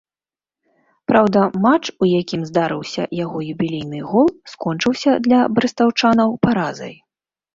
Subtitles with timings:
[1.09, 6.95] Праўда, матч, у якім здарыўся яго юбілейны гол, скончыўся для брэстаўчанаў паразай.